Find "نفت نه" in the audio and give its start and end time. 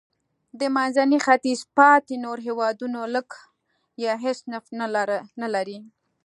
4.53-5.47